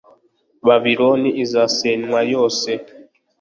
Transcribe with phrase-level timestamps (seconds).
[0.67, 2.71] babiloni izasenywa yose